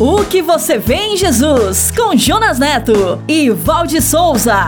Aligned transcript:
O 0.00 0.24
que 0.24 0.40
você 0.40 0.78
vê 0.78 0.94
em 0.94 1.16
Jesus, 1.16 1.90
com 1.90 2.16
Jonas 2.16 2.56
Neto 2.56 3.20
e 3.26 3.50
Valde 3.50 4.00
Souza. 4.00 4.64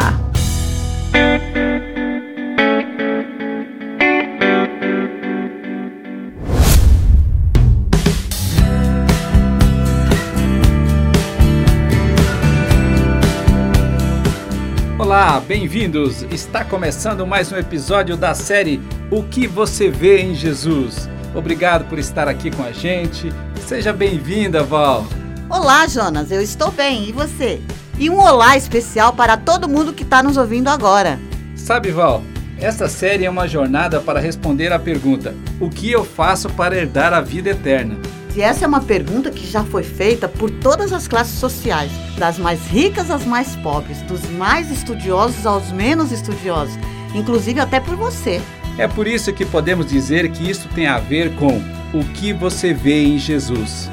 Olá, 14.98 15.38
bem-vindos! 15.38 16.22
Está 16.22 16.64
começando 16.64 17.24
mais 17.24 17.52
um 17.52 17.56
episódio 17.56 18.16
da 18.16 18.34
série 18.34 18.80
O 19.12 19.22
que 19.22 19.46
você 19.46 19.88
vê 19.88 20.22
em 20.22 20.34
Jesus. 20.34 21.08
Obrigado 21.36 21.88
por 21.88 22.00
estar 22.00 22.26
aqui 22.26 22.50
com 22.50 22.64
a 22.64 22.72
gente. 22.72 23.28
Seja 23.64 23.92
bem-vinda, 23.92 24.64
Val. 24.64 25.06
Olá, 25.50 25.84
Jonas, 25.88 26.30
eu 26.30 26.40
estou 26.40 26.70
bem. 26.70 27.08
E 27.08 27.12
você? 27.12 27.60
E 27.98 28.08
um 28.08 28.20
olá 28.20 28.56
especial 28.56 29.12
para 29.12 29.36
todo 29.36 29.68
mundo 29.68 29.92
que 29.92 30.04
está 30.04 30.22
nos 30.22 30.36
ouvindo 30.36 30.68
agora. 30.68 31.18
Sabe, 31.56 31.90
Val, 31.90 32.22
esta 32.56 32.88
série 32.88 33.24
é 33.24 33.30
uma 33.30 33.48
jornada 33.48 34.00
para 34.00 34.20
responder 34.20 34.72
à 34.72 34.78
pergunta: 34.78 35.34
O 35.58 35.68
que 35.68 35.90
eu 35.90 36.04
faço 36.04 36.48
para 36.50 36.76
herdar 36.76 37.12
a 37.12 37.20
vida 37.20 37.50
eterna? 37.50 37.96
E 38.36 38.40
essa 38.40 38.64
é 38.64 38.68
uma 38.68 38.80
pergunta 38.80 39.28
que 39.28 39.44
já 39.44 39.64
foi 39.64 39.82
feita 39.82 40.28
por 40.28 40.52
todas 40.52 40.92
as 40.92 41.08
classes 41.08 41.40
sociais, 41.40 41.90
das 42.16 42.38
mais 42.38 42.64
ricas 42.68 43.10
às 43.10 43.24
mais 43.24 43.56
pobres, 43.56 44.00
dos 44.02 44.24
mais 44.30 44.70
estudiosos 44.70 45.44
aos 45.44 45.72
menos 45.72 46.12
estudiosos, 46.12 46.78
inclusive 47.12 47.58
até 47.58 47.80
por 47.80 47.96
você. 47.96 48.40
É 48.78 48.86
por 48.86 49.04
isso 49.08 49.32
que 49.32 49.44
podemos 49.44 49.86
dizer 49.86 50.30
que 50.30 50.48
isso 50.48 50.68
tem 50.76 50.86
a 50.86 51.00
ver 51.00 51.34
com 51.34 51.60
o 51.92 52.04
que 52.14 52.32
você 52.32 52.72
vê 52.72 53.02
em 53.02 53.18
Jesus. 53.18 53.90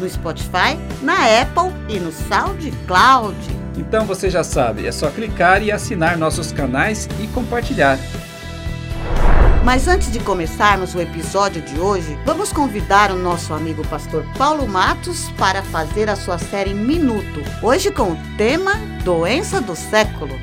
no 0.00 0.10
Spotify, 0.10 0.76
na 1.02 1.14
Apple 1.40 1.72
e 1.88 2.00
no 2.00 2.10
SoundCloud. 2.10 3.36
Então 3.78 4.04
você 4.04 4.28
já 4.28 4.42
sabe, 4.42 4.88
é 4.88 4.92
só 4.92 5.08
clicar 5.08 5.62
e 5.62 5.70
assinar 5.70 6.18
nossos 6.18 6.50
canais 6.50 7.08
e 7.22 7.28
compartilhar. 7.28 7.96
Mas 9.66 9.88
antes 9.88 10.12
de 10.12 10.20
começarmos 10.20 10.94
o 10.94 11.00
episódio 11.00 11.60
de 11.60 11.80
hoje, 11.80 12.16
vamos 12.24 12.52
convidar 12.52 13.10
o 13.10 13.16
nosso 13.16 13.52
amigo 13.52 13.84
pastor 13.88 14.24
Paulo 14.38 14.64
Matos 14.64 15.28
para 15.36 15.60
fazer 15.60 16.08
a 16.08 16.14
sua 16.14 16.38
série 16.38 16.72
Minuto. 16.72 17.42
Hoje 17.60 17.90
com 17.90 18.12
o 18.12 18.16
tema 18.38 18.74
Doença 19.02 19.60
do 19.60 19.74
Século. 19.74 20.36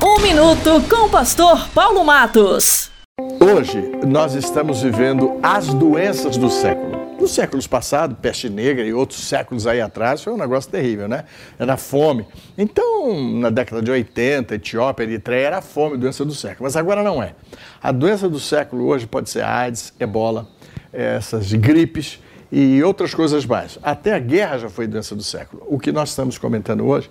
Um 0.00 0.22
minuto 0.22 0.70
com 0.88 1.06
o 1.06 1.10
pastor 1.10 1.68
Paulo 1.70 2.04
Matos. 2.04 2.92
Hoje 3.40 3.82
nós 4.06 4.34
estamos 4.34 4.82
vivendo 4.82 5.40
as 5.42 5.74
doenças 5.74 6.36
do 6.36 6.48
século. 6.48 6.87
Nos 7.18 7.32
séculos 7.32 7.66
passados, 7.66 8.16
peste 8.22 8.48
negra 8.48 8.84
e 8.86 8.92
outros 8.92 9.26
séculos 9.26 9.66
aí 9.66 9.80
atrás, 9.80 10.22
foi 10.22 10.32
um 10.32 10.36
negócio 10.36 10.70
terrível, 10.70 11.08
né? 11.08 11.24
Era 11.58 11.76
fome. 11.76 12.24
Então, 12.56 13.20
na 13.40 13.50
década 13.50 13.82
de 13.82 13.90
80, 13.90 14.54
Etiópia, 14.54 15.02
Eritreia, 15.02 15.46
era 15.48 15.58
a 15.58 15.62
fome, 15.62 15.96
doença 15.96 16.24
do 16.24 16.32
século. 16.32 16.62
Mas 16.62 16.76
agora 16.76 17.02
não 17.02 17.20
é. 17.20 17.34
A 17.82 17.90
doença 17.90 18.28
do 18.28 18.38
século 18.38 18.86
hoje 18.86 19.04
pode 19.04 19.30
ser 19.30 19.42
AIDS, 19.42 19.92
ebola, 19.98 20.46
essas 20.92 21.52
gripes 21.52 22.20
e 22.52 22.80
outras 22.84 23.12
coisas 23.12 23.44
mais. 23.44 23.80
Até 23.82 24.14
a 24.14 24.18
guerra 24.20 24.58
já 24.58 24.70
foi 24.70 24.86
doença 24.86 25.16
do 25.16 25.22
século. 25.24 25.64
O 25.66 25.76
que 25.76 25.90
nós 25.90 26.10
estamos 26.10 26.38
comentando 26.38 26.86
hoje, 26.86 27.10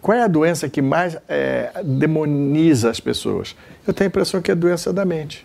qual 0.00 0.16
é 0.16 0.22
a 0.22 0.28
doença 0.28 0.68
que 0.68 0.80
mais 0.80 1.18
é, 1.28 1.72
demoniza 1.84 2.90
as 2.90 3.00
pessoas? 3.00 3.56
Eu 3.84 3.92
tenho 3.92 4.06
a 4.06 4.10
impressão 4.10 4.40
que 4.40 4.52
é 4.52 4.54
a 4.54 4.56
doença 4.56 4.92
da 4.92 5.04
mente. 5.04 5.44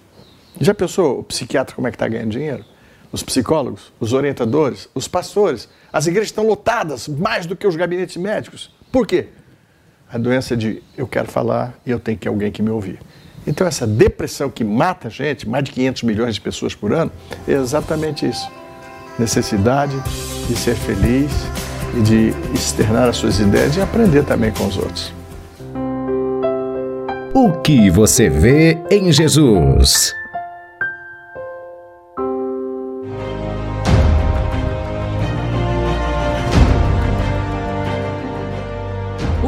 Já 0.62 0.75
pensou 0.75 1.19
o 1.19 1.24
psiquiatra 1.24 1.75
como 1.75 1.88
é 1.88 1.91
que 1.91 1.95
está 1.95 2.07
ganhando 2.07 2.30
dinheiro? 2.30 2.63
Os 3.13 3.22
psicólogos, 3.22 3.94
os 4.00 4.12
orientadores, 4.12 4.90
os 4.96 5.07
pastores. 5.07 5.69
As 5.94 6.07
igrejas 6.07 6.29
estão 6.29 6.47
lotadas 6.47 7.07
mais 7.07 7.46
do 7.46 7.56
que 7.56 7.68
os 7.68 7.75
gabinetes 7.75 8.18
médicos. 8.18 8.74
Por 8.91 9.06
quê? 9.06 9.28
A 10.12 10.18
doença 10.18 10.57
de 10.57 10.81
eu 10.97 11.07
quero 11.07 11.31
falar 11.31 11.79
e 11.85 11.91
eu 11.91 12.00
tenho 12.00 12.18
que 12.18 12.28
alguém 12.28 12.51
que 12.51 12.63
me 12.63 12.72
ouvir. 12.72 13.00
Então 13.46 13.68
essa 13.68 13.85
depressão 13.85 14.50
que 14.50 14.63
mata 14.63 15.09
a 15.09 15.12
gente, 15.12 15.47
mais 15.47 15.63
de 15.63 15.72
500 15.72 16.03
milhões 16.03 16.35
de 16.35 16.41
pessoas 16.41 16.74
por 16.74 16.91
ano, 16.91 17.12
é 17.47 17.51
exatamente 17.51 18.28
isso. 18.28 18.50
Necessidade 19.19 19.95
de 20.47 20.56
ser 20.56 20.75
feliz 20.75 21.31
e 21.95 22.01
de 22.01 22.34
externar 22.51 23.07
as 23.07 23.18
suas 23.18 23.40
ideias 23.40 23.78
e 23.78 23.81
aprender 23.81 24.24
também 24.25 24.51
com 24.51 24.66
os 24.66 24.78
outros. 24.78 25.13
O 27.35 27.51
que 27.62 27.91
você 27.91 28.28
vê 28.28 28.78
em 28.90 29.12
Jesus? 29.12 30.16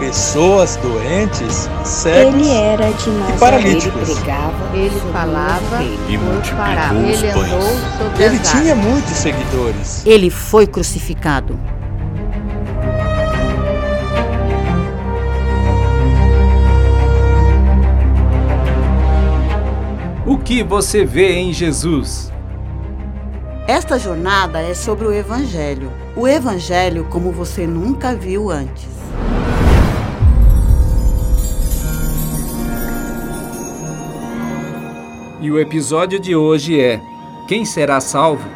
pessoas 0.00 0.76
doentes, 0.76 1.68
cegos 1.84 2.34
ele 2.34 2.50
era 2.50 2.90
de 2.90 3.10
e 3.10 3.38
paralíticos. 3.38 4.08
Ele 4.08 4.18
pregava, 4.18 4.76
ele 4.76 5.00
falava 5.12 5.82
e 5.82 6.16
multiplicou 6.16 7.10
os 7.10 7.22
ele 7.22 7.32
pães. 7.32 8.20
Ele 8.20 8.38
tinha 8.38 8.74
muitos 8.74 9.12
seguidores. 9.12 10.06
Ele 10.06 10.30
foi 10.30 10.66
crucificado. 10.66 11.60
O 20.26 20.38
que 20.38 20.62
você 20.62 21.04
vê 21.04 21.34
em 21.34 21.52
Jesus? 21.52 22.32
Esta 23.68 23.98
jornada 23.98 24.60
é 24.60 24.74
sobre 24.74 25.06
o 25.06 25.12
Evangelho. 25.12 25.92
O 26.16 26.26
Evangelho 26.26 27.06
como 27.10 27.30
você 27.30 27.66
nunca 27.66 28.14
viu 28.14 28.50
antes. 28.50 28.99
E 35.42 35.50
o 35.50 35.58
episódio 35.58 36.20
de 36.20 36.36
hoje 36.36 36.78
é 36.78 37.00
Quem 37.48 37.64
será 37.64 37.98
salvo? 37.98 38.46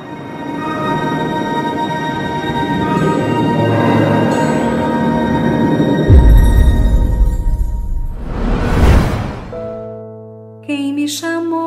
Quem 10.62 10.93
me 10.93 11.09
chamou? 11.09 11.65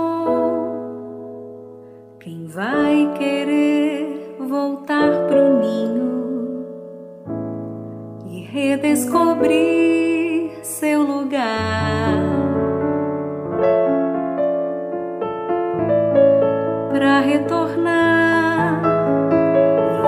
Quem 2.19 2.45
vai 2.45 3.11
querer 3.17 4.35
voltar 4.47 5.25
pro 5.27 5.59
ninho 5.59 6.63
e 8.29 8.41
redescobrir 8.41 10.51
seu 10.61 11.01
lugar? 11.01 12.46
Retornar 17.27 18.81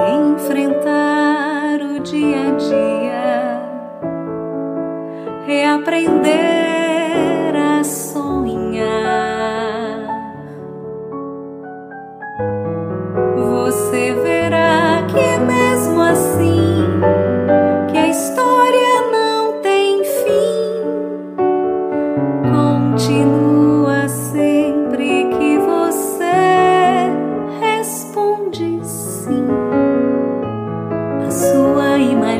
e 0.07 0.11
enfrentar 0.31 1.81
o 1.81 1.99
dia 1.99 2.47
a 2.47 2.51
dia, 2.51 3.61
reaprender 5.45 6.58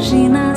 sua 0.09 0.48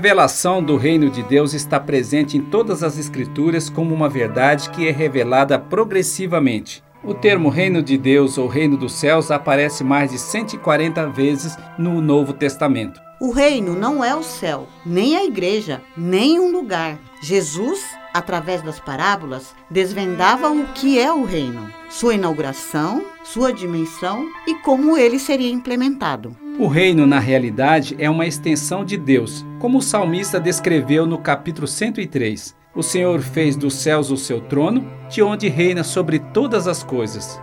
revelação 0.00 0.62
do 0.62 0.78
reino 0.78 1.10
de 1.10 1.22
Deus 1.22 1.52
está 1.52 1.78
presente 1.78 2.34
em 2.34 2.40
todas 2.40 2.82
as 2.82 2.96
Escrituras 2.96 3.68
como 3.68 3.94
uma 3.94 4.08
verdade 4.08 4.70
que 4.70 4.88
é 4.88 4.90
revelada 4.90 5.58
progressivamente. 5.58 6.82
O 7.04 7.12
termo 7.12 7.50
reino 7.50 7.82
de 7.82 7.98
Deus 7.98 8.38
ou 8.38 8.48
reino 8.48 8.78
dos 8.78 8.94
céus 8.94 9.30
aparece 9.30 9.84
mais 9.84 10.10
de 10.10 10.18
140 10.18 11.06
vezes 11.10 11.54
no 11.78 12.00
Novo 12.00 12.32
Testamento. 12.32 12.98
O 13.20 13.30
reino 13.30 13.74
não 13.74 14.02
é 14.02 14.16
o 14.16 14.22
céu, 14.22 14.66
nem 14.86 15.18
a 15.18 15.24
igreja, 15.26 15.82
nem 15.94 16.40
um 16.40 16.50
lugar. 16.50 16.98
Jesus, 17.22 17.84
através 18.14 18.62
das 18.62 18.80
parábolas, 18.80 19.54
desvendava 19.70 20.50
o 20.50 20.64
que 20.68 20.98
é 20.98 21.12
o 21.12 21.24
reino, 21.24 21.70
sua 21.90 22.14
inauguração, 22.14 23.04
sua 23.22 23.52
dimensão 23.52 24.26
e 24.46 24.54
como 24.54 24.96
ele 24.96 25.18
seria 25.18 25.52
implementado. 25.52 26.34
O 26.58 26.66
reino, 26.66 27.06
na 27.06 27.18
realidade, 27.18 27.94
é 27.98 28.08
uma 28.08 28.26
extensão 28.26 28.82
de 28.82 28.96
Deus, 28.96 29.44
como 29.60 29.78
o 29.78 29.82
salmista 29.82 30.40
descreveu 30.40 31.06
no 31.06 31.18
capítulo 31.18 31.68
103. 31.68 32.56
O 32.74 32.82
Senhor 32.82 33.20
fez 33.20 33.56
dos 33.56 33.74
céus 33.74 34.10
o 34.10 34.16
seu 34.16 34.40
trono, 34.40 34.90
de 35.08 35.22
onde 35.22 35.48
reina 35.48 35.84
sobre 35.84 36.18
todas 36.18 36.66
as 36.66 36.82
coisas. 36.82 37.40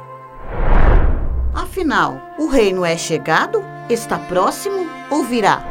Afinal, 1.54 2.20
o 2.40 2.48
reino 2.48 2.84
é 2.84 2.98
chegado, 2.98 3.64
está 3.88 4.18
próximo 4.18 4.88
ou 5.12 5.24
virá? 5.24 5.64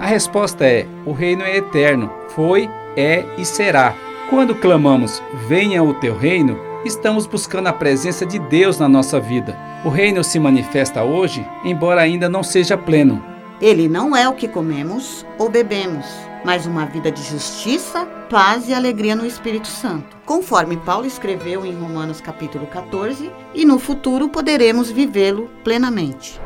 A 0.00 0.06
resposta 0.06 0.66
é: 0.66 0.86
o 1.06 1.12
reino 1.12 1.42
é 1.42 1.56
eterno, 1.56 2.10
foi, 2.30 2.68
é 2.96 3.24
e 3.38 3.44
será. 3.44 3.94
Quando 4.28 4.54
clamamos, 4.54 5.22
venha 5.46 5.82
o 5.82 5.94
teu 5.94 6.16
reino, 6.18 6.58
estamos 6.84 7.24
buscando 7.24 7.68
a 7.68 7.72
presença 7.72 8.26
de 8.26 8.38
Deus 8.38 8.78
na 8.78 8.88
nossa 8.88 9.20
vida. 9.20 9.56
O 9.84 9.88
reino 9.90 10.24
se 10.24 10.40
manifesta 10.40 11.04
hoje, 11.04 11.46
embora 11.64 12.00
ainda 12.00 12.28
não 12.28 12.42
seja 12.42 12.76
pleno. 12.76 13.37
Ele 13.60 13.88
não 13.88 14.14
é 14.14 14.28
o 14.28 14.34
que 14.34 14.46
comemos 14.46 15.26
ou 15.36 15.48
bebemos, 15.48 16.06
mas 16.44 16.64
uma 16.64 16.86
vida 16.86 17.10
de 17.10 17.22
justiça, 17.22 18.06
paz 18.30 18.68
e 18.68 18.74
alegria 18.74 19.16
no 19.16 19.26
Espírito 19.26 19.66
Santo, 19.66 20.16
conforme 20.24 20.76
Paulo 20.76 21.06
escreveu 21.06 21.66
em 21.66 21.74
Romanos 21.74 22.20
capítulo 22.20 22.68
14, 22.68 23.32
e 23.52 23.64
no 23.64 23.80
futuro 23.80 24.28
poderemos 24.28 24.90
vivê-lo 24.90 25.50
plenamente. 25.64 26.40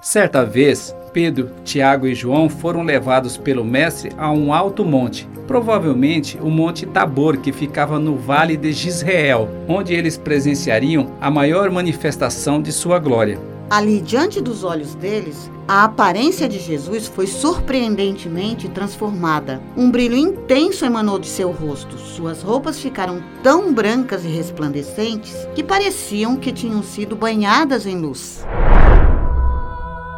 Certa 0.00 0.44
vez, 0.44 0.94
Pedro, 1.14 1.52
Tiago 1.64 2.08
e 2.08 2.14
João 2.14 2.48
foram 2.48 2.82
levados 2.82 3.36
pelo 3.36 3.64
Mestre 3.64 4.10
a 4.18 4.32
um 4.32 4.52
alto 4.52 4.84
monte, 4.84 5.28
provavelmente 5.46 6.36
o 6.42 6.50
Monte 6.50 6.86
Tabor, 6.86 7.36
que 7.36 7.52
ficava 7.52 8.00
no 8.00 8.16
vale 8.16 8.56
de 8.56 8.72
Gisrael, 8.72 9.48
onde 9.68 9.94
eles 9.94 10.18
presenciariam 10.18 11.12
a 11.20 11.30
maior 11.30 11.70
manifestação 11.70 12.60
de 12.60 12.72
sua 12.72 12.98
glória. 12.98 13.38
Ali, 13.70 14.00
diante 14.00 14.40
dos 14.40 14.64
olhos 14.64 14.96
deles, 14.96 15.48
a 15.68 15.84
aparência 15.84 16.48
de 16.48 16.58
Jesus 16.58 17.06
foi 17.06 17.28
surpreendentemente 17.28 18.68
transformada. 18.68 19.62
Um 19.76 19.92
brilho 19.92 20.16
intenso 20.16 20.84
emanou 20.84 21.18
de 21.18 21.28
seu 21.28 21.52
rosto. 21.52 21.96
Suas 21.96 22.42
roupas 22.42 22.80
ficaram 22.80 23.22
tão 23.40 23.72
brancas 23.72 24.24
e 24.24 24.28
resplandecentes 24.28 25.48
que 25.54 25.62
pareciam 25.62 26.36
que 26.36 26.52
tinham 26.52 26.82
sido 26.82 27.14
banhadas 27.14 27.86
em 27.86 27.96
luz. 27.96 28.44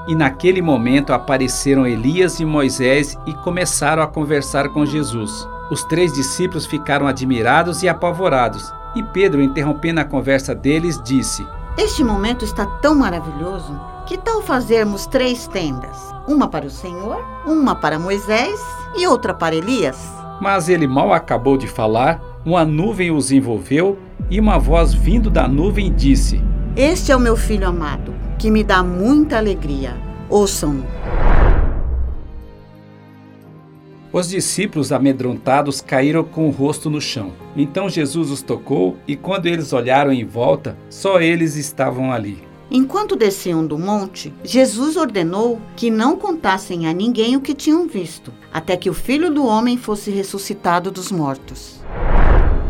E 0.08 0.14
naquele 0.14 0.62
momento 0.62 1.12
apareceram 1.12 1.85
Elias 1.85 2.38
e 2.38 2.44
Moisés 2.44 3.19
e 3.26 3.35
começaram 3.35 4.03
a 4.03 4.06
conversar 4.06 4.69
com 4.69 4.87
Jesus. 4.87 5.49
Os 5.69 5.82
três 5.82 6.12
discípulos 6.12 6.64
ficaram 6.64 7.08
admirados 7.08 7.82
e 7.82 7.88
apavorados. 7.88 8.73
E 8.94 9.03
Pedro, 9.03 9.43
interrompendo 9.43 9.99
a 9.99 10.05
conversa 10.05 10.55
deles, 10.55 11.03
disse: 11.03 11.44
Este 11.76 12.05
momento 12.05 12.44
está 12.44 12.64
tão 12.64 12.94
maravilhoso. 12.94 13.79
Que 14.06 14.17
tal 14.17 14.41
fazermos 14.43 15.06
três 15.06 15.49
tendas? 15.49 16.14
Uma 16.29 16.47
para 16.47 16.67
o 16.67 16.70
Senhor, 16.70 17.25
uma 17.44 17.75
para 17.75 17.99
Moisés 17.99 18.61
e 18.97 19.05
outra 19.08 19.35
para 19.35 19.56
Elias? 19.56 19.99
Mas 20.41 20.69
ele 20.69 20.87
mal 20.87 21.12
acabou 21.12 21.56
de 21.56 21.67
falar, 21.67 22.20
uma 22.44 22.64
nuvem 22.64 23.11
os 23.11 23.32
envolveu 23.32 23.99
e 24.31 24.38
uma 24.38 24.56
voz 24.56 24.94
vindo 24.94 25.29
da 25.29 25.49
nuvem 25.49 25.93
disse: 25.93 26.41
Este 26.76 27.11
é 27.11 27.17
o 27.17 27.20
meu 27.20 27.37
filho 27.37 27.67
amado 27.67 28.25
que 28.46 28.50
me 28.52 28.62
dá 28.62 28.81
muita 28.81 29.38
alegria. 29.38 29.96
Ouçam-no. 30.31 30.87
Os 34.12 34.28
discípulos 34.28 34.93
amedrontados 34.93 35.81
caíram 35.81 36.22
com 36.22 36.46
o 36.46 36.52
rosto 36.52 36.88
no 36.88 37.00
chão. 37.00 37.32
Então 37.56 37.88
Jesus 37.88 38.31
os 38.31 38.43
tocou 38.43 38.98
e, 39.04 39.16
quando 39.16 39.46
eles 39.46 39.72
olharam 39.72 40.12
em 40.12 40.25
volta, 40.25 40.78
só 40.88 41.20
eles 41.20 41.56
estavam 41.56 42.12
ali. 42.12 42.38
Enquanto 42.70 43.16
desciam 43.16 43.66
do 43.66 43.76
monte, 43.76 44.32
Jesus 44.44 44.96
ordenou 44.96 45.60
que 45.75 45.90
não 45.90 46.16
contassem 46.16 46.87
a 46.87 46.93
ninguém 46.93 47.34
o 47.34 47.40
que 47.40 47.52
tinham 47.52 47.88
visto, 47.88 48.32
até 48.52 48.76
que 48.76 48.88
o 48.88 48.94
filho 48.94 49.28
do 49.28 49.44
homem 49.44 49.76
fosse 49.76 50.12
ressuscitado 50.12 50.93
dos 50.93 51.10
mortos. 51.10 51.81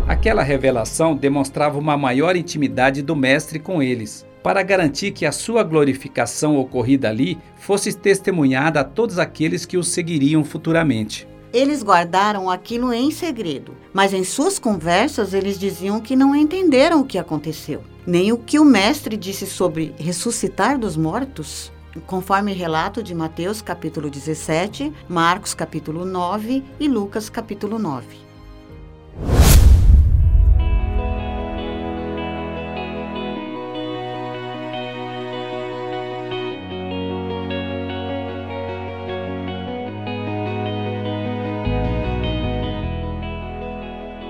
Aquela 0.08 0.42
revelação 0.42 1.14
demonstrava 1.14 1.78
uma 1.78 1.98
maior 1.98 2.34
intimidade 2.34 3.02
do 3.02 3.14
Mestre 3.14 3.58
com 3.58 3.82
eles 3.82 4.24
para 4.46 4.62
garantir 4.62 5.10
que 5.10 5.26
a 5.26 5.32
sua 5.32 5.64
glorificação 5.64 6.56
ocorrida 6.56 7.08
ali 7.08 7.36
fosse 7.56 7.92
testemunhada 7.92 8.78
a 8.78 8.84
todos 8.84 9.18
aqueles 9.18 9.66
que 9.66 9.76
o 9.76 9.82
seguiriam 9.82 10.44
futuramente. 10.44 11.26
Eles 11.52 11.82
guardaram 11.82 12.48
aquilo 12.48 12.92
em 12.92 13.10
segredo, 13.10 13.74
mas 13.92 14.14
em 14.14 14.22
suas 14.22 14.56
conversas 14.56 15.34
eles 15.34 15.58
diziam 15.58 16.00
que 16.00 16.14
não 16.14 16.32
entenderam 16.32 17.00
o 17.00 17.04
que 17.04 17.18
aconteceu, 17.18 17.82
nem 18.06 18.30
o 18.30 18.38
que 18.38 18.60
o 18.60 18.64
mestre 18.64 19.16
disse 19.16 19.46
sobre 19.46 19.92
ressuscitar 19.98 20.78
dos 20.78 20.96
mortos. 20.96 21.72
Conforme 22.06 22.52
relato 22.52 23.02
de 23.02 23.16
Mateus 23.16 23.60
capítulo 23.60 24.08
17, 24.08 24.92
Marcos 25.08 25.54
capítulo 25.54 26.04
9 26.04 26.62
e 26.78 26.86
Lucas 26.86 27.28
capítulo 27.28 27.80
9. 27.80 28.06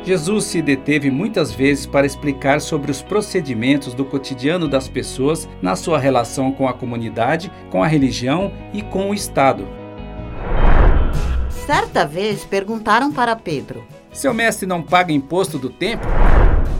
Jesus 0.06 0.44
se 0.44 0.62
deteve 0.62 1.10
muitas 1.10 1.50
vezes 1.50 1.84
para 1.84 2.06
explicar 2.06 2.60
sobre 2.60 2.92
os 2.92 3.02
procedimentos 3.02 3.92
do 3.92 4.04
cotidiano 4.04 4.68
das 4.68 4.86
pessoas 4.86 5.48
na 5.60 5.74
sua 5.74 5.98
relação 5.98 6.52
com 6.52 6.68
a 6.68 6.72
comunidade, 6.72 7.50
com 7.72 7.82
a 7.82 7.88
religião 7.88 8.52
e 8.72 8.82
com 8.82 9.10
o 9.10 9.14
Estado. 9.14 9.66
Certa 11.50 12.06
vez 12.06 12.44
perguntaram 12.44 13.12
para 13.12 13.34
Pedro: 13.34 13.84
Seu 14.12 14.32
mestre 14.32 14.64
não 14.64 14.80
paga 14.80 15.12
imposto 15.12 15.58
do 15.58 15.70
templo? 15.70 16.08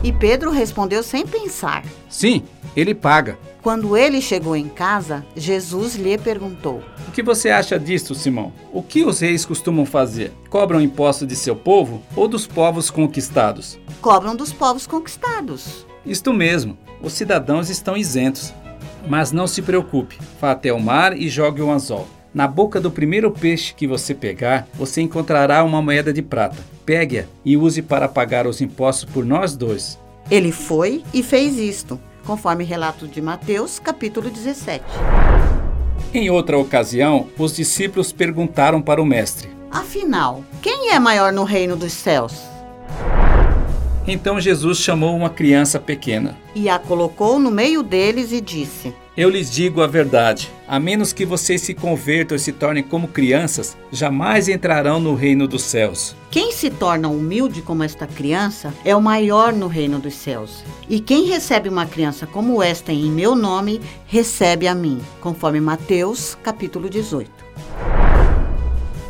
E 0.03 0.11
Pedro 0.11 0.51
respondeu 0.51 1.01
sem 1.03 1.25
pensar: 1.25 1.83
Sim, 2.09 2.43
ele 2.75 2.93
paga. 2.93 3.37
Quando 3.61 3.97
ele 3.97 4.21
chegou 4.21 4.55
em 4.55 4.69
casa, 4.69 5.25
Jesus 5.35 5.95
lhe 5.95 6.17
perguntou: 6.17 6.81
O 7.07 7.11
que 7.11 7.21
você 7.23 7.49
acha 7.49 7.77
disto, 7.79 8.15
Simão? 8.15 8.53
O 8.71 8.81
que 8.81 9.03
os 9.03 9.19
reis 9.19 9.45
costumam 9.45 9.85
fazer? 9.85 10.31
Cobram 10.49 10.79
imposto 10.79 11.25
de 11.25 11.35
seu 11.35 11.55
povo 11.55 12.01
ou 12.15 12.27
dos 12.27 12.47
povos 12.47 12.89
conquistados? 12.89 13.77
Cobram 14.01 14.35
dos 14.35 14.53
povos 14.53 14.87
conquistados. 14.87 15.85
Isto 16.05 16.31
mesmo, 16.31 16.77
os 17.01 17.13
cidadãos 17.13 17.69
estão 17.69 17.97
isentos. 17.97 18.53
Mas 19.07 19.31
não 19.31 19.47
se 19.47 19.61
preocupe, 19.61 20.17
vá 20.39 20.51
até 20.51 20.71
o 20.71 20.79
mar 20.79 21.17
e 21.17 21.29
jogue 21.29 21.61
o 21.61 21.71
anzol. 21.71 22.07
Na 22.37 22.45
boca 22.45 22.79
do 22.79 22.91
primeiro 22.91 23.31
peixe 23.31 23.73
que 23.73 23.87
você 23.87 24.13
pegar, 24.13 24.67
você 24.75 25.01
encontrará 25.01 25.63
uma 25.63 25.81
moeda 25.81 26.13
de 26.13 26.21
prata. 26.21 26.63
Pegue-a 26.85 27.25
e 27.43 27.57
use 27.57 27.81
para 27.81 28.07
pagar 28.07 28.45
os 28.45 28.61
impostos 28.61 29.05
por 29.11 29.25
nós 29.25 29.55
dois. 29.55 29.97
Ele 30.29 30.51
foi 30.51 31.03
e 31.11 31.23
fez 31.23 31.57
isto, 31.57 31.99
conforme 32.27 32.63
relato 32.63 33.07
de 33.07 33.19
Mateus, 33.23 33.79
capítulo 33.79 34.29
17. 34.29 34.85
Em 36.13 36.29
outra 36.29 36.59
ocasião, 36.59 37.25
os 37.39 37.55
discípulos 37.55 38.11
perguntaram 38.11 38.83
para 38.83 39.01
o 39.01 39.05
mestre: 39.05 39.49
Afinal, 39.71 40.43
quem 40.61 40.91
é 40.91 40.99
maior 40.99 41.33
no 41.33 41.43
reino 41.43 41.75
dos 41.75 41.93
céus? 41.93 42.39
Então 44.07 44.39
Jesus 44.39 44.77
chamou 44.77 45.17
uma 45.17 45.31
criança 45.31 45.79
pequena 45.79 46.37
e 46.53 46.69
a 46.69 46.77
colocou 46.77 47.39
no 47.39 47.49
meio 47.49 47.81
deles 47.81 48.31
e 48.31 48.39
disse: 48.39 48.93
Eu 49.17 49.31
lhes 49.31 49.49
digo 49.49 49.81
a 49.81 49.87
verdade: 49.87 50.47
a 50.67 50.79
menos 50.79 51.11
que 51.11 51.25
vocês 51.25 51.61
se 51.61 51.73
convertam 51.73 52.37
e 52.37 52.39
se 52.39 52.51
tornem 52.51 52.83
como 52.83 53.07
crianças, 53.07 53.75
jamais 53.91 54.47
entrarão 54.47 54.99
no 54.99 55.15
reino 55.15 55.47
dos 55.47 55.63
céus. 55.63 56.15
Quem 56.29 56.51
se 56.51 56.69
torna 56.69 57.09
humilde 57.09 57.63
como 57.63 57.81
esta 57.81 58.05
criança 58.05 58.71
é 58.85 58.95
o 58.95 59.01
maior 59.01 59.51
no 59.53 59.65
reino 59.65 59.97
dos 59.97 60.13
céus. 60.13 60.63
E 60.87 60.99
quem 60.99 61.25
recebe 61.25 61.67
uma 61.67 61.87
criança 61.87 62.27
como 62.27 62.61
esta 62.61 62.93
em 62.93 63.09
meu 63.09 63.35
nome, 63.35 63.81
recebe 64.05 64.67
a 64.67 64.75
mim, 64.75 65.01
conforme 65.19 65.59
Mateus, 65.59 66.37
capítulo 66.43 66.87
18. 66.87 67.31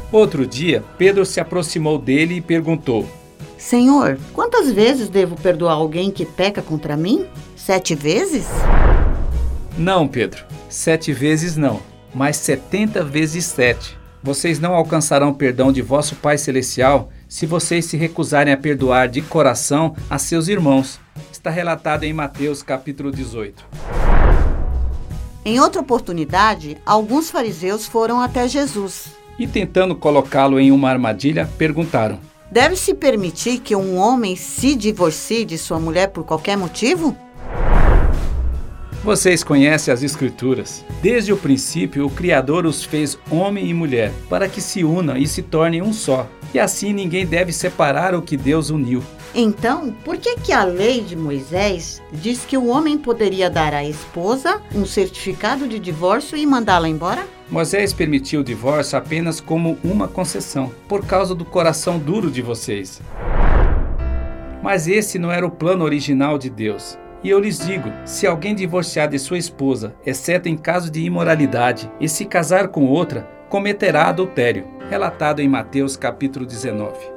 Outro 0.09 0.47
dia, 0.47 0.85
Pedro 0.97 1.25
se 1.25 1.41
aproximou 1.41 1.99
dele 1.99 2.35
e 2.35 2.41
perguntou: 2.41 3.05
Senhor, 3.57 4.17
quantas 4.31 4.71
vezes 4.71 5.09
devo 5.09 5.35
perdoar 5.35 5.73
alguém 5.73 6.09
que 6.11 6.25
peca 6.25 6.61
contra 6.61 6.95
mim? 6.95 7.25
Sete 7.57 7.93
vezes? 7.93 8.47
Não, 9.77 10.07
Pedro. 10.07 10.43
Sete 10.69 11.13
vezes 11.13 11.55
não, 11.55 11.79
mas 12.13 12.37
setenta 12.37 13.03
vezes 13.03 13.45
sete. 13.45 13.95
Vocês 14.23 14.59
não 14.59 14.73
alcançarão 14.73 15.31
perdão 15.31 15.71
de 15.71 15.83
vosso 15.83 16.15
Pai 16.15 16.35
Celestial 16.35 17.09
se 17.29 17.45
vocês 17.45 17.85
se 17.85 17.95
recusarem 17.95 18.51
a 18.51 18.57
perdoar 18.57 19.07
de 19.07 19.21
coração 19.21 19.95
a 20.09 20.17
seus 20.17 20.47
irmãos. 20.47 20.99
Está 21.31 21.51
relatado 21.51 22.05
em 22.05 22.11
Mateus 22.11 22.63
capítulo 22.63 23.11
18. 23.11 23.63
Em 25.45 25.59
outra 25.59 25.79
oportunidade, 25.79 26.77
alguns 26.83 27.29
fariseus 27.29 27.85
foram 27.85 28.19
até 28.19 28.47
Jesus. 28.47 29.11
E 29.37 29.45
tentando 29.45 29.95
colocá-lo 29.95 30.59
em 30.59 30.71
uma 30.71 30.89
armadilha, 30.89 31.47
perguntaram: 31.55 32.19
Deve-se 32.51 32.95
permitir 32.95 33.59
que 33.59 33.75
um 33.75 33.97
homem 33.97 34.35
se 34.35 34.73
divorcie 34.73 35.45
de 35.45 35.57
sua 35.57 35.79
mulher 35.79 36.07
por 36.07 36.23
qualquer 36.23 36.57
motivo? 36.57 37.15
Vocês 39.07 39.41
conhecem 39.41 39.93
as 39.93 40.03
Escrituras. 40.03 40.83
Desde 41.01 41.31
o 41.31 41.37
princípio, 41.37 42.05
o 42.05 42.09
Criador 42.09 42.65
os 42.65 42.83
fez 42.83 43.17
homem 43.31 43.69
e 43.69 43.73
mulher, 43.73 44.11
para 44.29 44.49
que 44.49 44.59
se 44.59 44.83
unam 44.83 45.15
e 45.15 45.25
se 45.25 45.41
tornem 45.41 45.81
um 45.81 45.93
só. 45.93 46.27
E 46.53 46.59
assim 46.59 46.91
ninguém 46.91 47.25
deve 47.25 47.53
separar 47.53 48.13
o 48.13 48.21
que 48.21 48.35
Deus 48.35 48.69
uniu. 48.69 49.01
Então, 49.33 49.95
por 50.03 50.17
que, 50.17 50.35
que 50.35 50.51
a 50.51 50.65
lei 50.65 50.99
de 50.99 51.15
Moisés 51.15 52.01
diz 52.11 52.43
que 52.43 52.57
o 52.57 52.67
homem 52.67 52.97
poderia 52.97 53.49
dar 53.49 53.73
à 53.73 53.81
esposa 53.81 54.61
um 54.75 54.85
certificado 54.85 55.69
de 55.69 55.79
divórcio 55.79 56.37
e 56.37 56.45
mandá-la 56.45 56.89
embora? 56.89 57.25
Moisés 57.49 57.93
permitiu 57.93 58.41
o 58.41 58.43
divórcio 58.43 58.97
apenas 58.97 59.39
como 59.39 59.77
uma 59.85 60.09
concessão, 60.09 60.69
por 60.85 61.05
causa 61.05 61.33
do 61.33 61.45
coração 61.45 61.97
duro 61.97 62.29
de 62.29 62.41
vocês. 62.41 63.01
Mas 64.61 64.85
esse 64.85 65.17
não 65.17 65.31
era 65.31 65.47
o 65.47 65.51
plano 65.51 65.85
original 65.85 66.37
de 66.37 66.49
Deus. 66.49 66.99
E 67.23 67.29
eu 67.29 67.39
lhes 67.39 67.59
digo: 67.59 67.91
se 68.05 68.27
alguém 68.27 68.53
divorciar 68.53 69.07
de 69.07 69.17
sua 69.19 69.37
esposa, 69.37 69.95
exceto 70.05 70.47
em 70.47 70.57
caso 70.57 70.91
de 70.91 71.01
imoralidade, 71.01 71.91
e 71.99 72.07
se 72.07 72.25
casar 72.25 72.67
com 72.67 72.85
outra, 72.85 73.27
cometerá 73.49 74.07
adultério. 74.07 74.67
Relatado 74.89 75.41
em 75.41 75.49
Mateus 75.49 75.97
capítulo 75.97 76.45
19. 76.45 77.16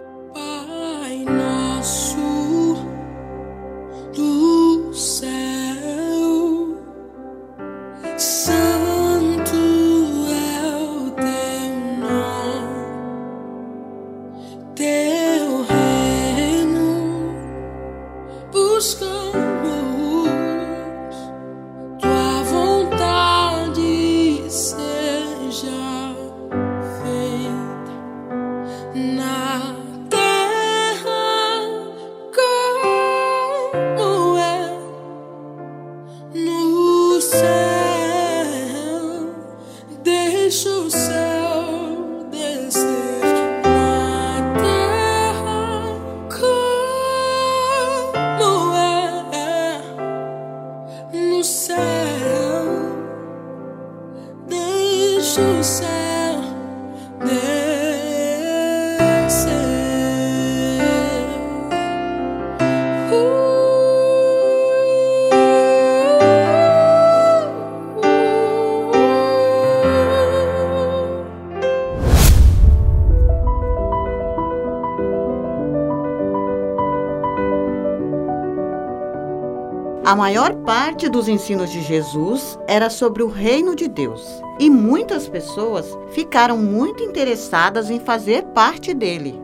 Maior 80.21 80.55
parte 80.67 81.09
dos 81.09 81.29
ensinos 81.29 81.73
de 81.73 81.81
Jesus 81.81 82.59
era 82.69 82.91
sobre 82.91 83.23
o 83.23 83.27
reino 83.27 83.75
de 83.75 83.89
Deus, 83.89 84.23
e 84.59 84.69
muitas 84.69 85.27
pessoas 85.27 85.97
ficaram 86.11 86.59
muito 86.59 87.03
interessadas 87.03 87.89
em 87.89 87.99
fazer 87.99 88.43
parte 88.49 88.93
dele. 88.93 89.41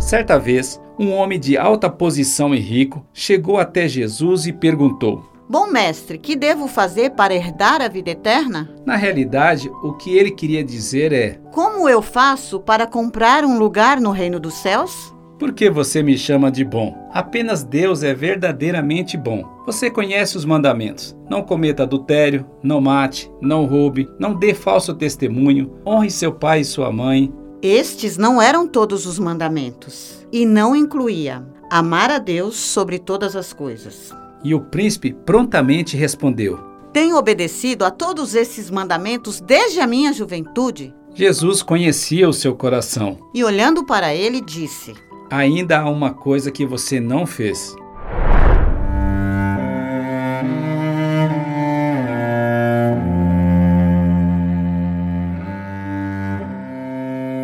Certa 0.00 0.36
vez, 0.36 0.80
um 0.98 1.12
homem 1.12 1.38
de 1.38 1.56
alta 1.56 1.88
posição 1.88 2.52
e 2.52 2.58
rico 2.58 3.06
chegou 3.12 3.56
até 3.56 3.86
Jesus 3.86 4.48
e 4.48 4.52
perguntou: 4.52 5.22
Bom 5.48 5.68
mestre, 5.68 6.18
que 6.18 6.34
devo 6.34 6.66
fazer 6.66 7.10
para 7.10 7.32
herdar 7.32 7.80
a 7.80 7.86
vida 7.86 8.10
eterna? 8.10 8.68
Na 8.84 8.96
realidade, 8.96 9.70
o 9.84 9.92
que 9.92 10.10
ele 10.10 10.32
queria 10.32 10.64
dizer 10.64 11.12
é: 11.12 11.38
Como 11.52 11.88
eu 11.88 12.02
faço 12.02 12.58
para 12.58 12.84
comprar 12.84 13.44
um 13.44 13.56
lugar 13.56 14.00
no 14.00 14.10
reino 14.10 14.40
dos 14.40 14.54
céus? 14.54 15.14
Por 15.40 15.54
que 15.54 15.70
você 15.70 16.02
me 16.02 16.18
chama 16.18 16.50
de 16.50 16.62
bom? 16.62 17.08
Apenas 17.14 17.64
Deus 17.64 18.02
é 18.02 18.12
verdadeiramente 18.12 19.16
bom. 19.16 19.42
Você 19.64 19.90
conhece 19.90 20.36
os 20.36 20.44
mandamentos: 20.44 21.16
não 21.30 21.42
cometa 21.42 21.84
adultério, 21.84 22.44
não 22.62 22.78
mate, 22.78 23.32
não 23.40 23.64
roube, 23.64 24.06
não 24.18 24.34
dê 24.34 24.52
falso 24.52 24.92
testemunho, 24.92 25.72
honre 25.84 26.10
seu 26.10 26.30
pai 26.30 26.60
e 26.60 26.64
sua 26.64 26.92
mãe. 26.92 27.32
Estes 27.62 28.18
não 28.18 28.40
eram 28.40 28.68
todos 28.68 29.06
os 29.06 29.18
mandamentos, 29.18 30.26
e 30.30 30.44
não 30.44 30.76
incluía 30.76 31.42
amar 31.70 32.10
a 32.10 32.18
Deus 32.18 32.56
sobre 32.56 32.98
todas 32.98 33.34
as 33.34 33.54
coisas. 33.54 34.14
E 34.44 34.54
o 34.54 34.60
príncipe 34.60 35.14
prontamente 35.24 35.96
respondeu: 35.96 36.60
Tenho 36.92 37.16
obedecido 37.16 37.86
a 37.86 37.90
todos 37.90 38.34
esses 38.34 38.70
mandamentos 38.70 39.40
desde 39.40 39.80
a 39.80 39.86
minha 39.86 40.12
juventude. 40.12 40.94
Jesus 41.14 41.62
conhecia 41.62 42.28
o 42.28 42.32
seu 42.32 42.54
coração. 42.54 43.16
E 43.34 43.42
olhando 43.42 43.86
para 43.86 44.14
ele, 44.14 44.42
disse: 44.42 44.94
Ainda 45.30 45.78
há 45.78 45.88
uma 45.88 46.12
coisa 46.12 46.50
que 46.50 46.66
você 46.66 46.98
não 46.98 47.24
fez. 47.24 47.76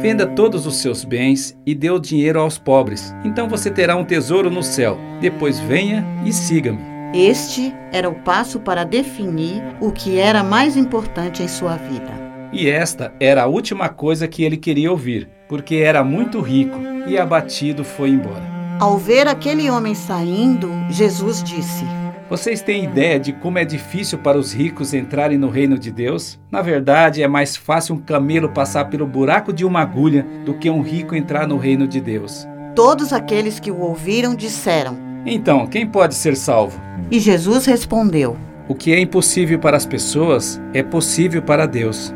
Venda 0.02 0.26
todos 0.26 0.66
os 0.66 0.76
seus 0.78 1.04
bens 1.04 1.56
e 1.64 1.76
dê 1.76 1.88
o 1.88 2.00
dinheiro 2.00 2.40
aos 2.40 2.58
pobres. 2.58 3.14
Então 3.24 3.48
você 3.48 3.70
terá 3.70 3.94
um 3.94 4.04
tesouro 4.04 4.50
no 4.50 4.64
céu. 4.64 4.98
Depois 5.20 5.60
venha 5.60 6.04
e 6.24 6.32
siga-me. 6.32 6.80
Este 7.14 7.72
era 7.92 8.08
o 8.08 8.14
passo 8.16 8.58
para 8.58 8.82
definir 8.82 9.62
o 9.80 9.92
que 9.92 10.18
era 10.18 10.42
mais 10.42 10.76
importante 10.76 11.40
em 11.40 11.46
sua 11.46 11.76
vida. 11.76 12.12
E 12.52 12.68
esta 12.68 13.14
era 13.20 13.44
a 13.44 13.46
última 13.46 13.88
coisa 13.88 14.26
que 14.26 14.42
ele 14.42 14.56
queria 14.56 14.90
ouvir, 14.90 15.28
porque 15.48 15.76
era 15.76 16.02
muito 16.02 16.40
rico 16.40 16.95
e 17.06 17.18
abatido 17.18 17.84
foi 17.84 18.10
embora. 18.10 18.56
Ao 18.78 18.98
ver 18.98 19.26
aquele 19.26 19.70
homem 19.70 19.94
saindo, 19.94 20.70
Jesus 20.90 21.42
disse: 21.42 21.84
Vocês 22.28 22.60
têm 22.60 22.84
ideia 22.84 23.18
de 23.18 23.32
como 23.32 23.58
é 23.58 23.64
difícil 23.64 24.18
para 24.18 24.36
os 24.36 24.52
ricos 24.52 24.92
entrarem 24.92 25.38
no 25.38 25.48
reino 25.48 25.78
de 25.78 25.90
Deus? 25.90 26.38
Na 26.50 26.60
verdade, 26.60 27.22
é 27.22 27.28
mais 27.28 27.56
fácil 27.56 27.94
um 27.94 27.98
camelo 27.98 28.50
passar 28.50 28.86
pelo 28.86 29.06
buraco 29.06 29.52
de 29.52 29.64
uma 29.64 29.80
agulha 29.80 30.26
do 30.44 30.54
que 30.54 30.68
um 30.68 30.82
rico 30.82 31.14
entrar 31.14 31.46
no 31.46 31.56
reino 31.56 31.88
de 31.88 32.00
Deus. 32.00 32.46
Todos 32.74 33.12
aqueles 33.14 33.58
que 33.58 33.70
o 33.70 33.80
ouviram 33.80 34.34
disseram: 34.34 34.98
Então, 35.24 35.66
quem 35.66 35.86
pode 35.86 36.14
ser 36.14 36.36
salvo? 36.36 36.78
E 37.10 37.18
Jesus 37.18 37.64
respondeu: 37.64 38.36
O 38.68 38.74
que 38.74 38.92
é 38.92 39.00
impossível 39.00 39.58
para 39.58 39.76
as 39.76 39.86
pessoas 39.86 40.60
é 40.74 40.82
possível 40.82 41.40
para 41.40 41.64
Deus. 41.64 42.12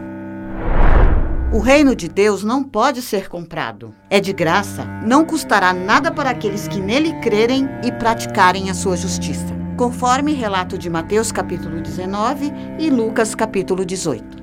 O 1.52 1.58
reino 1.58 1.96
de 1.96 2.08
Deus 2.08 2.44
não 2.44 2.62
pode 2.62 3.02
ser 3.02 3.28
comprado. 3.28 3.92
É 4.08 4.20
de 4.20 4.32
graça, 4.32 4.84
não 5.04 5.24
custará 5.24 5.72
nada 5.72 6.12
para 6.12 6.30
aqueles 6.30 6.68
que 6.68 6.78
nele 6.78 7.12
crerem 7.14 7.68
e 7.84 7.90
praticarem 7.90 8.70
a 8.70 8.74
sua 8.74 8.96
justiça. 8.96 9.58
Conforme 9.76 10.32
relato 10.32 10.78
de 10.78 10.88
Mateus 10.88 11.32
capítulo 11.32 11.80
19 11.80 12.52
e 12.78 12.88
Lucas 12.88 13.34
capítulo 13.34 13.84
18. 13.84 14.39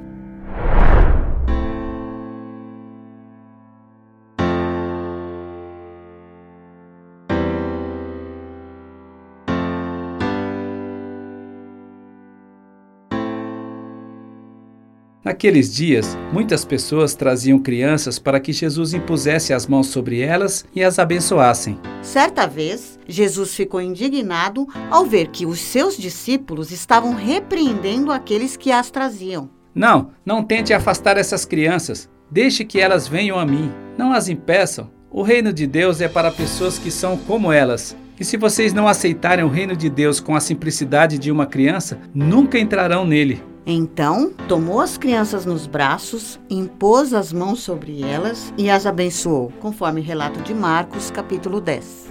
Naqueles 15.27 15.75
dias, 15.75 16.17
muitas 16.31 16.63
pessoas 16.63 17.13
traziam 17.13 17.59
crianças 17.59 18.17
para 18.17 18.39
que 18.39 18.53
Jesus 18.53 18.93
impusesse 18.93 19.51
as 19.51 19.67
mãos 19.67 19.87
sobre 19.87 20.21
elas 20.21 20.63
e 20.73 20.81
as 20.81 20.99
abençoassem. 20.99 21.77
Certa 22.01 22.47
vez, 22.47 22.97
Jesus 23.05 23.53
ficou 23.53 23.81
indignado 23.81 24.65
ao 24.89 25.05
ver 25.05 25.27
que 25.27 25.45
os 25.45 25.59
seus 25.59 25.97
discípulos 25.97 26.71
estavam 26.71 27.13
repreendendo 27.13 28.09
aqueles 28.09 28.55
que 28.55 28.71
as 28.71 28.89
traziam. 28.89 29.49
Não, 29.75 30.11
não 30.25 30.41
tente 30.41 30.73
afastar 30.73 31.17
essas 31.17 31.43
crianças. 31.43 32.09
Deixe 32.31 32.63
que 32.63 32.79
elas 32.79 33.05
venham 33.05 33.37
a 33.37 33.45
mim. 33.45 33.69
Não 33.97 34.13
as 34.13 34.29
impeçam. 34.29 34.89
O 35.11 35.23
reino 35.23 35.51
de 35.51 35.67
Deus 35.67 35.99
é 35.99 36.07
para 36.07 36.31
pessoas 36.31 36.79
que 36.79 36.89
são 36.89 37.17
como 37.17 37.51
elas. 37.51 37.97
E 38.17 38.23
se 38.23 38.37
vocês 38.37 38.71
não 38.71 38.87
aceitarem 38.87 39.43
o 39.43 39.49
reino 39.49 39.75
de 39.75 39.89
Deus 39.89 40.21
com 40.21 40.37
a 40.37 40.39
simplicidade 40.39 41.19
de 41.19 41.29
uma 41.33 41.45
criança, 41.45 41.99
nunca 42.15 42.57
entrarão 42.57 43.05
nele. 43.05 43.43
Então, 43.69 44.31
tomou 44.47 44.79
as 44.79 44.97
crianças 44.97 45.45
nos 45.45 45.67
braços, 45.67 46.39
impôs 46.49 47.13
as 47.13 47.33
mãos 47.33 47.59
sobre 47.59 48.01
elas 48.01 48.53
e 48.57 48.69
as 48.69 48.85
abençoou, 48.85 49.51
conforme 49.59 49.99
relato 49.99 50.41
de 50.41 50.53
Marcos, 50.53 51.11
capítulo 51.11 51.59
10. 51.59 52.07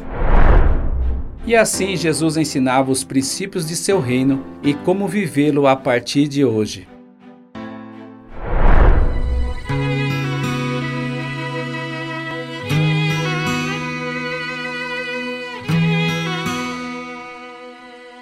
E 1.47 1.57
assim 1.57 1.97
Jesus 1.97 2.37
ensinava 2.37 2.91
os 2.91 3.03
princípios 3.03 3.67
de 3.67 3.75
seu 3.75 4.01
reino 4.01 4.45
e 4.63 4.75
como 4.75 5.09
vivê-lo 5.09 5.67
a 5.67 5.75
partir 5.75 6.29
de 6.29 6.45
hoje. 6.45 6.87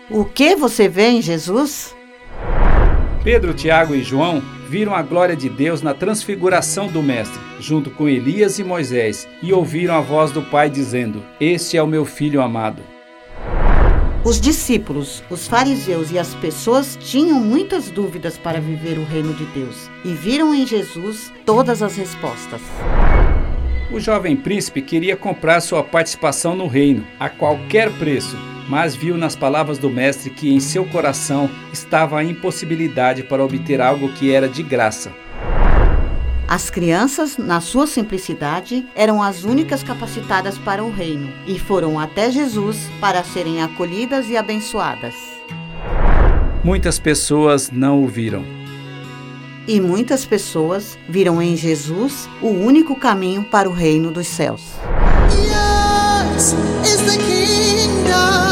O 0.09 0.25
que 0.25 0.55
você 0.55 0.89
vê 0.89 1.09
em 1.09 1.21
Jesus? 1.21 1.94
Pedro, 3.25 3.55
Tiago 3.55 3.95
e 3.95 4.03
João 4.03 4.43
viram 4.69 4.95
a 4.95 5.01
glória 5.01 5.35
de 5.35 5.49
Deus 5.49 5.81
na 5.81 5.95
transfiguração 5.95 6.89
do 6.89 7.03
Mestre, 7.03 7.41
junto 7.59 7.91
com 7.91 8.07
Elias 8.07 8.59
e 8.59 8.65
Moisés, 8.65 9.27
e 9.43 9.51
ouviram 9.51 9.95
a 9.95 10.01
voz 10.01 10.31
do 10.31 10.43
Pai 10.43 10.69
dizendo: 10.69 11.23
Este 11.41 11.79
é 11.79 11.83
o 11.83 11.87
meu 11.87 12.05
filho 12.05 12.43
amado. 12.43 12.83
Os 14.23 14.39
discípulos, 14.39 15.25
os 15.31 15.49
fariseus 15.49 16.11
e 16.11 16.19
as 16.19 16.35
pessoas 16.35 16.99
tinham 17.01 17.41
muitas 17.41 17.89
dúvidas 17.89 18.37
para 18.37 18.61
viver 18.61 18.99
o 18.99 19.05
reino 19.05 19.33
de 19.33 19.47
Deus 19.47 19.91
e 20.05 20.13
viram 20.13 20.55
em 20.55 20.67
Jesus 20.67 21.33
todas 21.47 21.83
as 21.83 21.97
respostas. 21.97 22.61
O 23.91 23.99
jovem 23.99 24.37
príncipe 24.37 24.83
queria 24.83 25.17
comprar 25.17 25.61
sua 25.61 25.83
participação 25.83 26.55
no 26.55 26.67
reino 26.67 27.07
a 27.19 27.31
qualquer 27.31 27.91
preço, 27.93 28.37
mas 28.69 28.95
viu 28.95 29.17
nas 29.17 29.37
palavras 29.37 29.79
do 29.79 29.91
mestre 29.91 30.31
que 30.31 30.53
em 30.53 30.61
seu 30.61 30.85
coração 30.85 31.51
estava 31.73 32.19
a 32.19 32.25
impossibilidade 32.25 33.23
para 33.23 33.45
obter 33.45 33.81
algo 33.81 34.09
que 34.13 34.33
era 34.33 34.49
de 34.49 34.63
graça. 34.63 35.13
As 36.47 36.69
crianças, 36.69 37.39
na 37.39 37.61
sua 37.61 37.87
simplicidade, 37.87 38.87
eram 38.95 39.23
as 39.23 39.45
únicas 39.45 39.83
capacitadas 39.83 40.59
para 40.59 40.85
o 40.85 40.91
reino 40.91 41.33
e 41.47 41.59
foram 41.59 41.99
até 41.99 42.31
Jesus 42.31 42.89
para 43.01 43.25
serem 43.25 43.63
acolhidas 43.63 44.29
e 44.29 44.37
abençoadas. 44.37 45.15
Muitas 46.63 46.99
pessoas 46.99 47.71
não 47.71 48.05
o 48.05 48.07
viram. 48.07 48.45
E 49.67 49.81
muitas 49.81 50.27
pessoas 50.27 50.99
viram 51.09 51.41
em 51.41 51.57
Jesus 51.57 52.29
o 52.43 52.49
único 52.49 52.95
caminho 52.95 53.43
para 53.45 53.69
o 53.69 53.73
reino 53.73 54.11
dos 54.11 54.27
céus. 54.27 54.63
Yes, 55.31 56.55
is 56.85 57.01
the 57.03 57.19
kingdom. 57.19 58.44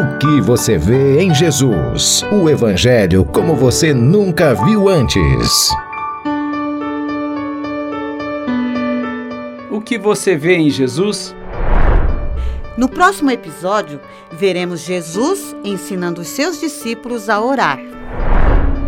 O 0.00 0.16
que 0.16 0.40
você 0.40 0.78
vê 0.78 1.20
em 1.20 1.34
Jesus? 1.34 2.24
O 2.32 2.48
Evangelho 2.48 3.22
como 3.22 3.54
você 3.54 3.92
nunca 3.92 4.54
viu 4.54 4.88
antes. 4.88 5.68
O 9.70 9.78
que 9.78 9.98
você 9.98 10.36
vê 10.36 10.56
em 10.56 10.70
Jesus? 10.70 11.36
No 12.78 12.88
próximo 12.88 13.30
episódio, 13.30 14.00
veremos 14.32 14.80
Jesus 14.80 15.54
ensinando 15.62 16.22
os 16.22 16.28
seus 16.28 16.58
discípulos 16.58 17.28
a 17.28 17.38
orar. 17.38 17.78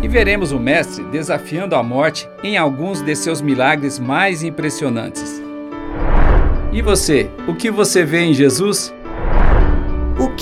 E 0.01 0.07
veremos 0.07 0.51
o 0.51 0.59
Mestre 0.59 1.03
desafiando 1.11 1.75
a 1.75 1.83
morte 1.83 2.27
em 2.43 2.57
alguns 2.57 3.03
de 3.03 3.15
seus 3.15 3.39
milagres 3.39 3.99
mais 3.99 4.41
impressionantes. 4.41 5.39
E 6.71 6.81
você, 6.81 7.29
o 7.47 7.53
que 7.53 7.69
você 7.69 8.03
vê 8.03 8.21
em 8.21 8.33
Jesus? 8.33 8.91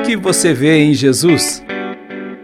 O 0.01 0.05
que 0.07 0.17
você 0.17 0.55
vê 0.55 0.79
em 0.79 0.95
Jesus? 0.95 1.63